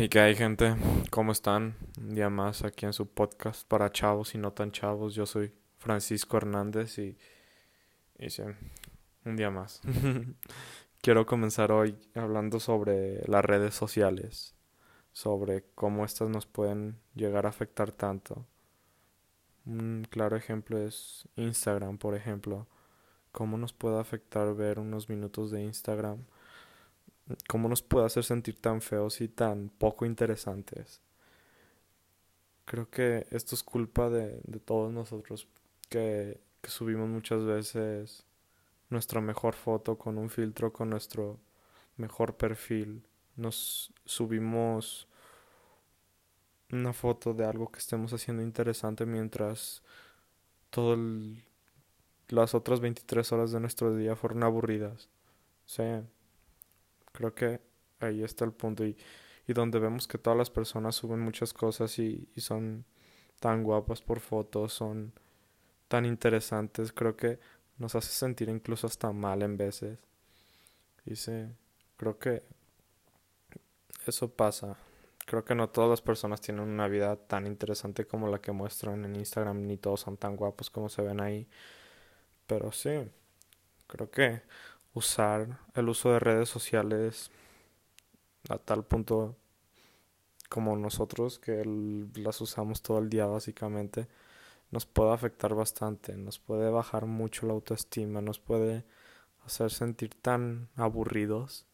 [0.00, 0.76] Hey, ¿qué hay, gente?
[1.10, 1.74] ¿Cómo están?
[2.00, 5.12] Un día más aquí en su podcast para chavos y no tan chavos.
[5.16, 7.18] Yo soy Francisco Hernández y,
[8.16, 8.44] y sí,
[9.24, 9.80] un día más.
[11.02, 14.54] Quiero comenzar hoy hablando sobre las redes sociales,
[15.10, 18.46] sobre cómo estas nos pueden llegar a afectar tanto.
[19.66, 22.68] Un claro ejemplo es Instagram, por ejemplo.
[23.32, 26.24] ¿Cómo nos puede afectar ver unos minutos de Instagram?
[27.48, 31.00] ¿Cómo nos puede hacer sentir tan feos y tan poco interesantes?
[32.64, 35.48] Creo que esto es culpa de, todos nosotros
[35.88, 38.24] que, que subimos muchas veces
[38.90, 41.38] nuestra mejor foto con un filtro con nuestro
[41.96, 43.06] mejor perfil.
[43.36, 45.08] Nos subimos
[46.70, 49.82] una foto de algo que estemos haciendo interesante mientras
[50.70, 50.98] todas
[52.28, 55.08] las otras 23 horas de nuestro día fueron aburridas.
[55.66, 55.82] Sí,
[57.12, 57.60] creo que
[58.00, 58.96] ahí está el punto y,
[59.46, 62.84] y donde vemos que todas las personas suben muchas cosas y, y son
[63.40, 65.12] tan guapas por fotos, son
[65.88, 67.40] tan interesantes, creo que
[67.78, 69.98] nos hace sentir incluso hasta mal en veces.
[71.14, 71.48] Sí,
[71.96, 72.42] creo que
[74.06, 74.76] eso pasa.
[75.26, 79.04] Creo que no todas las personas tienen una vida tan interesante como la que muestran
[79.04, 81.46] en Instagram, ni todos son tan guapos como se ven ahí.
[82.46, 82.90] Pero sí,
[83.86, 84.42] creo que
[84.94, 87.30] usar el uso de redes sociales
[88.48, 89.36] a tal punto
[90.48, 91.62] como nosotros, que
[92.14, 94.08] las usamos todo el día básicamente,
[94.70, 98.84] nos puede afectar bastante, nos puede bajar mucho la autoestima, nos puede
[99.44, 101.66] hacer sentir tan aburridos.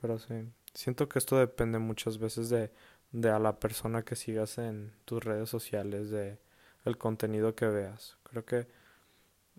[0.00, 0.34] Pero sí,
[0.74, 2.72] siento que esto depende muchas veces de,
[3.12, 6.38] de a la persona que sigas en tus redes sociales, de
[6.84, 8.16] el contenido que veas.
[8.22, 8.66] Creo que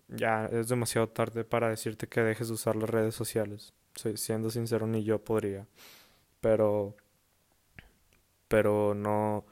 [0.08, 3.74] ya es demasiado tarde para decirte que dejes de usar las redes sociales.
[3.94, 5.66] Soy, siendo sincero, ni yo podría.
[6.40, 6.96] Pero
[8.48, 9.46] pero no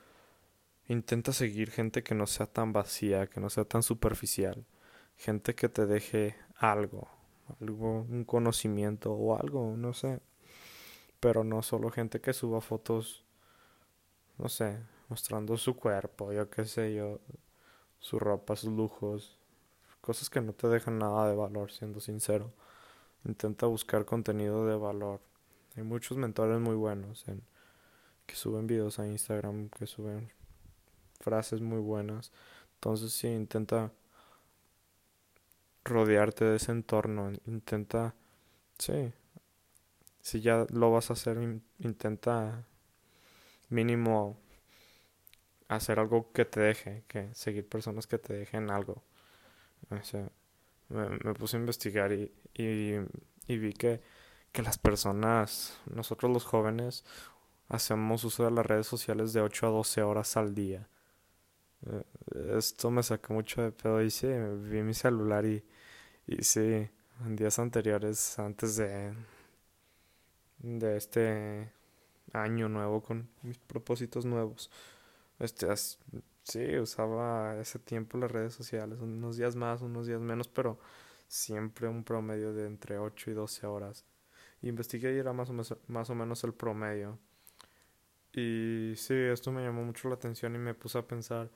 [0.91, 4.67] Intenta seguir gente que no sea tan vacía, que no sea tan superficial.
[5.17, 7.07] Gente que te deje algo,
[7.61, 10.19] algo, un conocimiento o algo, no sé.
[11.21, 13.25] Pero no solo gente que suba fotos,
[14.37, 17.21] no sé, mostrando su cuerpo, yo qué sé yo,
[18.01, 19.39] su ropa, sus lujos,
[20.01, 22.53] cosas que no te dejan nada de valor, siendo sincero.
[23.25, 25.21] Intenta buscar contenido de valor.
[25.77, 27.43] Hay muchos mentores muy buenos en,
[28.27, 30.31] que suben videos a Instagram, que suben
[31.21, 32.33] frases muy buenas.
[32.75, 33.93] Entonces sí, intenta
[35.85, 38.15] rodearte de ese entorno, intenta,
[38.79, 39.13] sí,
[40.21, 41.39] si ya lo vas a hacer,
[41.79, 42.65] intenta
[43.69, 44.39] mínimo
[45.69, 49.03] hacer algo que te deje, que seguir personas que te dejen algo.
[49.89, 52.31] Me, puse a investigar y,
[53.47, 54.01] vi que,
[54.55, 57.05] las personas, nosotros los jóvenes,
[57.69, 60.89] hacemos uso de las redes sociales de 8 a 12 horas al día.
[61.87, 62.05] Eh,
[62.59, 65.65] esto me sacó mucho de pedo y sí, vi mi celular y,
[66.27, 66.89] y sí,
[67.25, 69.15] en días anteriores, antes de
[70.97, 71.73] este
[72.33, 74.71] año nuevo con mis propósitos nuevos,
[75.41, 75.67] este,
[76.45, 80.79] sí, usaba ese tiempo las redes sociales, unos días más, unos días menos, pero
[81.29, 84.05] siempre un promedio de entre 8 y 12 horas.
[84.63, 87.19] investigué y era más o, menos, más o menos el promedio.
[88.33, 91.51] Y sí, esto me llamó mucho la atención y me puse a pensar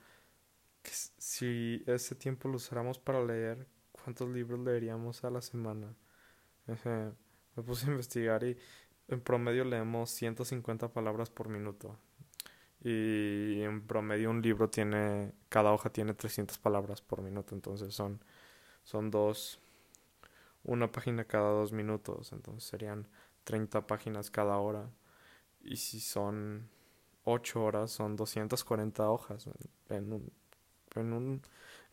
[0.83, 5.95] que si ese tiempo lo usáramos para leer, ¿cuántos libros leeríamos a la semana?
[6.67, 8.57] me puse a investigar y
[9.09, 11.99] en promedio leemos 150 palabras por minuto.
[12.85, 18.23] Y en promedio un libro tiene, cada hoja tiene 300 palabras por minuto, entonces son,
[18.85, 19.59] son dos,
[20.65, 23.09] una página cada dos minutos, entonces serían
[23.45, 24.91] 30 páginas cada hora.
[25.63, 26.69] Y si son
[27.25, 29.49] 8 horas, son 240 hojas
[29.89, 30.33] en un,
[30.95, 31.43] en un,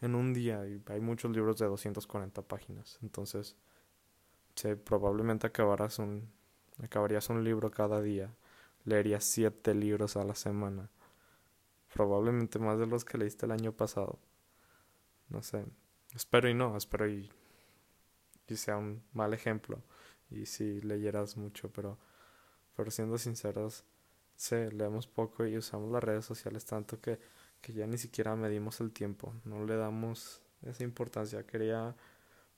[0.02, 0.68] en un día.
[0.68, 3.00] Y hay muchos libros de 240 páginas.
[3.02, 3.56] Entonces,
[4.84, 6.30] probablemente acabarás un,
[6.84, 8.34] acabarías un libro cada día.
[8.86, 10.90] Leerías siete libros a la semana.
[11.94, 14.20] Probablemente más de los que leíste el año pasado.
[15.30, 15.66] No sé.
[16.16, 17.30] Espero y no, espero y,
[18.48, 19.82] y sea un mal ejemplo.
[20.30, 21.98] Y si leyeras mucho, pero,
[22.76, 23.84] pero siendo sinceros,
[24.36, 27.20] sí, leemos poco y usamos las redes sociales tanto que
[27.62, 31.46] que ya ni siquiera medimos el tiempo, no le damos esa importancia.
[31.46, 31.96] Quería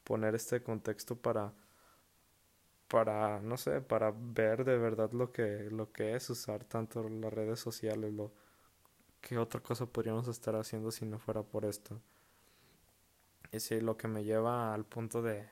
[0.03, 1.53] poner este contexto para
[2.93, 7.33] para no sé, para ver de verdad lo que lo que es usar tanto las
[7.33, 8.31] redes sociales, lo
[9.21, 12.01] qué otra cosa podríamos estar haciendo si no fuera por esto.
[13.51, 15.47] Y sí, lo que me lleva al punto de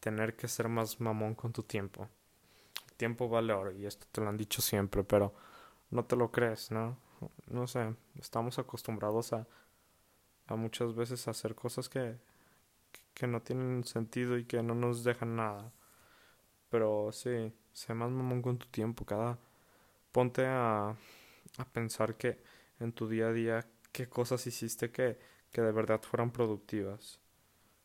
[0.00, 2.08] tener que ser más mamón con tu tiempo.
[2.88, 5.34] El tiempo vale oro y esto te lo han dicho siempre, pero
[5.90, 6.98] no te lo crees, ¿no?
[7.48, 9.46] No sé, estamos acostumbrados a,
[10.48, 12.16] a muchas veces hacer cosas que,
[13.14, 15.72] que no tienen sentido y que no nos dejan nada.
[16.70, 19.04] Pero sí, sé más mamón con tu tiempo.
[19.04, 19.38] Cada.
[20.12, 20.90] Ponte a,
[21.58, 22.38] a pensar que
[22.80, 25.18] en tu día a día qué cosas hiciste que,
[25.52, 27.18] que de verdad fueran productivas.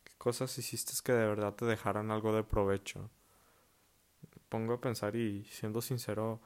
[0.04, 3.10] Qué cosas hiciste que de verdad te dejaran algo de provecho.
[4.48, 6.40] Pongo a pensar y siendo sincero,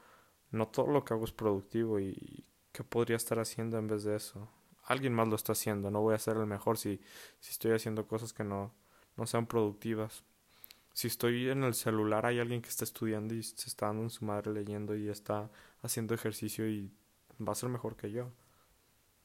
[0.51, 4.15] no todo lo que hago es productivo y qué podría estar haciendo en vez de
[4.15, 4.49] eso.
[4.85, 7.01] Alguien más lo está haciendo, no voy a ser el mejor si,
[7.41, 8.73] si estoy haciendo cosas que no,
[9.17, 10.23] no sean productivas.
[10.97, 14.09] Si estoy en el celular hay alguien que está estudiando y se está dando en
[14.09, 15.47] su madre leyendo y está
[15.83, 16.91] haciendo ejercicio y
[17.39, 18.31] va a ser mejor que yo.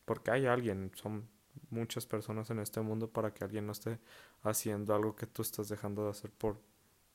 [0.04, 1.26] Porque hay alguien, son
[1.70, 3.98] muchas personas en este mundo para que alguien no esté
[4.42, 6.60] haciendo algo que tú estás dejando de hacer por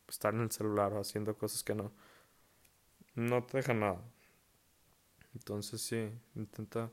[0.07, 1.91] estar en el celular o haciendo cosas que no
[3.13, 4.01] no te dejan nada.
[5.35, 6.89] Entonces sí, intenta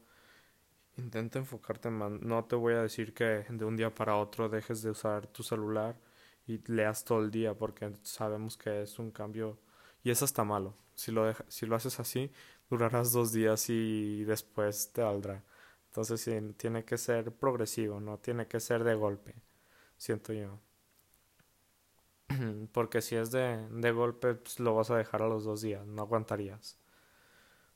[0.99, 2.12] intenta enfocarte más.
[2.20, 5.43] No te voy a decir que de un día para otro dejes de usar tu
[5.43, 5.96] celular
[6.46, 9.58] y leas todo el día porque sabemos que es un cambio
[10.02, 10.75] y eso está malo.
[10.94, 12.31] Si lo si lo haces así,
[12.70, 15.43] durarás dos días y después te valdrá.
[15.88, 19.35] Entonces sí, tiene que ser progresivo, no tiene que ser de golpe,
[19.99, 20.61] siento yo.
[22.73, 25.87] Porque si es de, de golpe, pues lo vas a dejar a los dos días,
[25.87, 26.79] no aguantarías.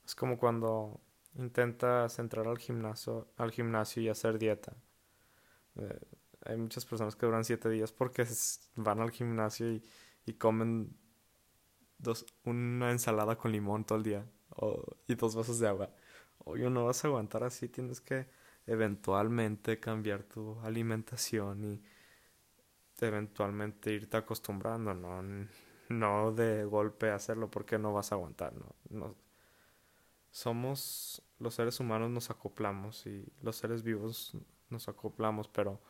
[0.05, 0.99] Es como cuando
[1.35, 4.73] intentas entrar al gimnasio, al gimnasio y hacer dieta.
[5.75, 5.99] Eh,
[6.45, 8.25] hay muchas personas que duran siete días porque
[8.75, 9.71] van al gimnasio
[10.25, 10.95] y, comen
[11.97, 14.25] dos, una ensalada con limón todo el día
[14.55, 15.91] o, y dos vasos de agua.
[16.45, 18.27] Oye, no vas a aguantar así, tienes que
[18.67, 21.81] eventualmente cambiar tu alimentación y
[23.01, 25.23] eventualmente irte acostumbrando, no,
[25.89, 29.15] no de golpe hacerlo porque no vas a aguantar, no, no.
[30.31, 34.37] Somos los seres humanos nos acoplamos y los seres vivos
[34.69, 35.81] nos acoplamos, pero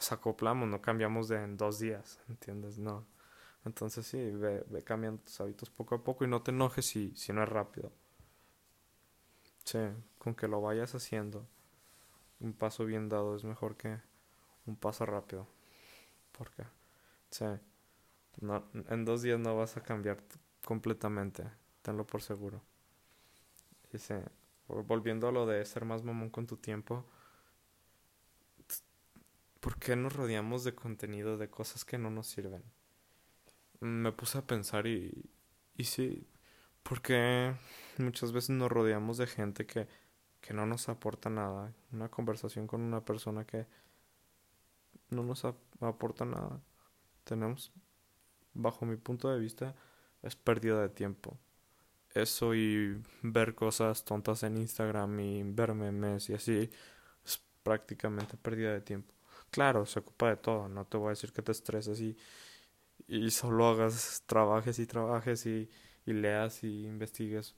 [0.00, 2.78] nos acoplamos, no cambiamos de en dos días, ¿entiendes?
[2.78, 3.04] No.
[3.66, 7.14] Entonces sí, ve, ve cambiando tus hábitos poco a poco y no te enojes si,
[7.16, 7.92] si no es rápido.
[9.64, 9.78] Sí,
[10.18, 11.46] con que lo vayas haciendo,
[12.40, 14.00] un paso bien dado es mejor que
[14.64, 15.46] un paso rápido.
[16.32, 16.64] Porque,
[17.30, 17.44] sí,
[18.40, 20.16] no, en dos días no vas a cambiar
[20.64, 21.44] completamente,
[21.82, 22.62] tenlo por seguro.
[23.92, 24.24] Dice,
[24.66, 27.19] volviendo a lo de ser más mamón con tu tiempo, ¿por
[29.90, 32.62] qué nos rodeamos de contenido, de cosas que no nos sirven?
[33.80, 35.28] Me puse a pensar y,
[35.76, 36.28] y sí,
[36.84, 37.56] porque
[37.98, 39.88] muchas veces nos rodeamos de gente que,
[40.40, 41.74] que no nos aporta nada.
[41.90, 43.66] Una conversación con una persona que
[45.08, 46.62] no nos aporta nada.
[47.24, 47.72] Tenemos,
[48.54, 49.74] bajo mi punto de vista,
[50.22, 51.36] es pérdida de tiempo.
[52.14, 56.70] Eso y ver cosas tontas en Instagram y ver memes y así
[57.24, 59.19] es prácticamente pérdida de tiempo.
[59.50, 62.16] Claro, se ocupa de todo, no te voy a decir que te estreses y,
[63.08, 65.70] y solo hagas, trabajes y trabajes y
[66.06, 67.56] y leas y investigues.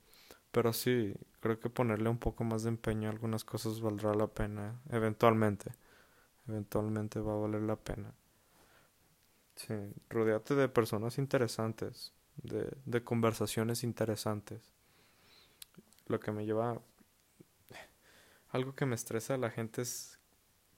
[0.52, 4.28] Pero sí, creo que ponerle un poco más de empeño a algunas cosas valdrá la
[4.28, 5.72] pena, eventualmente.
[6.48, 8.14] Eventualmente va a valer la pena.
[9.56, 9.74] Sí,
[10.10, 14.70] rodeate de personas interesantes, de, de conversaciones interesantes.
[16.06, 16.80] Lo que me lleva...
[18.50, 20.18] Algo que me estresa a la gente es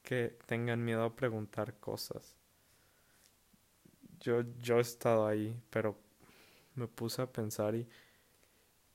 [0.05, 2.37] que tengan miedo a preguntar cosas.
[4.21, 5.99] Yo, yo he estado ahí, pero
[6.77, 7.89] me puse a pensar y,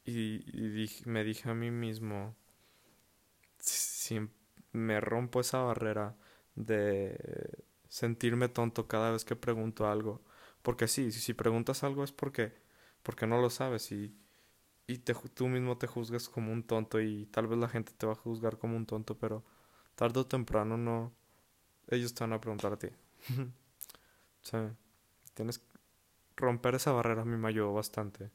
[0.05, 2.35] y, me dije a mí mismo,
[3.59, 4.29] si
[4.71, 6.15] me rompo esa barrera
[6.55, 10.21] de sentirme tonto cada vez que pregunto algo,
[10.61, 12.53] porque sí, si, si preguntas algo es porque,
[13.03, 14.15] porque no lo sabes y,
[14.87, 18.05] y te, tú mismo te juzgas como un tonto y tal vez la gente te
[18.07, 19.43] va a juzgar como un tonto, pero
[19.99, 21.11] tarde o temprano no,
[21.89, 22.87] ellos te van a preguntar a ti.
[23.35, 24.73] o sea,
[25.33, 25.61] tienes
[26.37, 28.31] romper esa barrera a mí me ayudó bastante.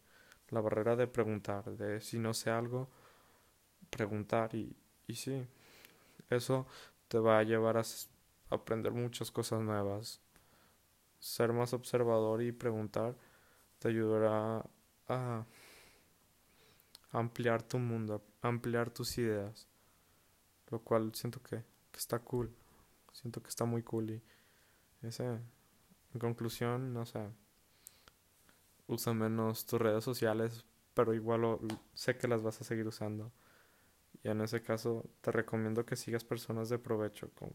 [0.50, 2.90] La barrera de preguntar, de si no sé algo,
[3.88, 5.46] preguntar y, y sí,
[6.28, 6.66] eso
[7.08, 7.82] te va a llevar a
[8.50, 10.20] aprender muchas cosas nuevas.
[11.18, 13.16] Ser más observador y preguntar
[13.78, 14.62] te ayudará
[15.08, 15.46] a
[17.10, 19.66] ampliar tu mundo, ampliar tus ideas.
[20.70, 21.62] Lo cual siento que,
[21.96, 22.54] está cool.
[23.12, 24.22] Siento que está muy cool y
[25.02, 27.30] ese, en conclusión, no sé
[28.86, 31.58] usa menos tus redes sociales, pero igual
[31.94, 33.32] sé que las vas a seguir usando.
[34.22, 37.52] Y en ese caso te recomiendo que sigas personas de provecho, con,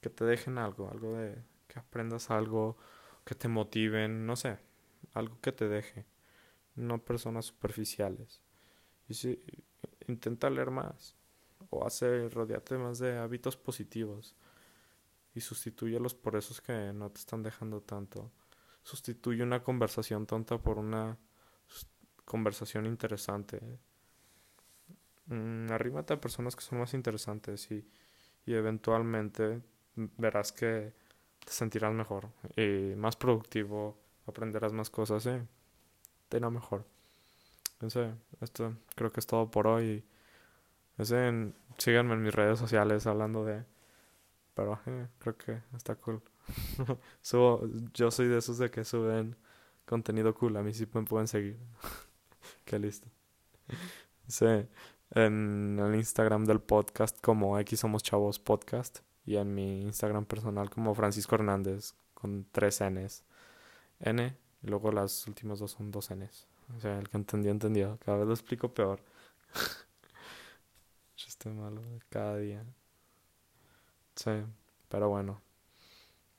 [0.00, 2.76] que te dejen algo, algo de que aprendas algo,
[3.24, 4.58] que te motiven, no sé,
[5.14, 6.06] algo que te deje,
[6.74, 8.42] no personas superficiales.
[9.08, 9.42] Y sí,
[10.08, 11.16] intenta leer más.
[11.70, 14.36] O hace, rodeate más de hábitos positivos.
[15.34, 18.30] Y sustitúyelos por esos que no te están dejando tanto.
[18.82, 21.16] Sustituye una conversación tonta por una
[22.24, 23.60] conversación interesante.
[25.26, 27.86] Mm, arrímate a personas que son más interesantes y,
[28.46, 29.62] y eventualmente
[29.94, 30.92] verás que
[31.44, 35.46] te sentirás mejor y más productivo, aprenderás más cosas, ¿eh?
[36.28, 36.84] Te irá mejor.
[37.74, 40.04] Entonces, esto creo que es todo por hoy.
[41.00, 43.64] Ese, síganme en mis redes sociales hablando de...
[44.54, 46.22] Pero eh, creo que está cool.
[47.22, 47.62] Subo,
[47.94, 49.36] yo soy de esos de que suben
[49.86, 50.56] contenido cool.
[50.56, 51.58] A mí sí me pueden seguir.
[52.64, 53.08] Qué listo.
[54.28, 54.46] Sí,
[55.10, 60.70] en el Instagram del podcast como X Somos Chavos Podcast y en mi Instagram personal
[60.70, 63.24] como Francisco Hernández con tres Ns.
[63.98, 66.46] N y luego las últimas dos son dos Ns.
[66.76, 67.98] O sea, el que entendió, entendió.
[68.04, 69.00] Cada vez lo explico peor.
[71.20, 72.64] Chiste malo cada día.
[74.16, 74.30] Sí,
[74.88, 75.42] pero bueno.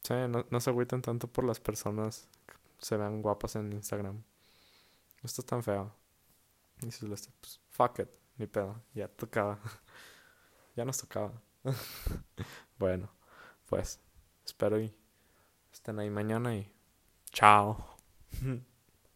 [0.01, 4.23] Sí, no, no se agüiten tanto por las personas que se vean guapas en Instagram.
[5.21, 5.93] Esto es tan feo.
[6.81, 8.81] Y si les pues, fuck it, ni pedo.
[8.95, 9.59] Ya tocaba.
[10.75, 11.39] ya nos tocaba.
[12.79, 13.07] bueno,
[13.69, 13.99] pues,
[14.43, 14.91] espero y
[15.71, 16.73] estén ahí mañana y
[17.29, 17.85] chao.